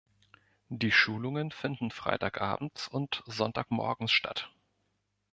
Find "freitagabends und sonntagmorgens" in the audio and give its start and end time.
1.91-4.11